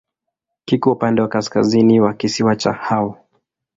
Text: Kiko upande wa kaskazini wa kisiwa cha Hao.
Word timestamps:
Kiko 0.65 0.91
upande 0.91 1.21
wa 1.21 1.27
kaskazini 1.29 1.99
wa 1.99 2.13
kisiwa 2.13 2.55
cha 2.55 2.73
Hao. 2.73 3.17